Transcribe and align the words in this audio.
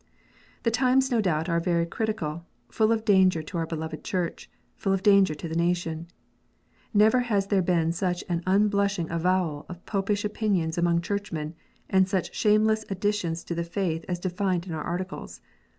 The 0.63 0.71
times 0.71 1.11
no 1.11 1.21
doubt 1.21 1.47
are 1.47 1.59
very 1.59 1.85
critical, 1.85 2.43
full 2.71 2.91
of 2.91 3.05
danger 3.05 3.43
to 3.43 3.57
our 3.59 3.67
beloved 3.67 4.03
Church, 4.03 4.49
full 4.75 4.93
of 4.93 5.03
danger 5.03 5.35
to 5.35 5.47
the 5.47 5.53
nation. 5.55 6.07
]S 6.07 6.07
T 6.97 7.03
ever 7.03 7.19
has 7.19 7.45
there 7.45 7.61
been 7.61 7.91
such 7.91 8.23
an 8.27 8.41
unblushing 8.47 9.11
avowal 9.11 9.67
of 9.69 9.85
Popish 9.85 10.25
opinions 10.25 10.75
among 10.75 11.01
Churchmen, 11.01 11.53
and 11.87 12.09
such 12.09 12.33
shameless 12.33 12.83
additions 12.89 13.43
to 13.43 13.53
the 13.53 13.63
faith 13.63 14.03
as 14.09 14.17
defined 14.17 14.65
in 14.65 14.73
our 14.73 14.83
Articles. 14.83 15.39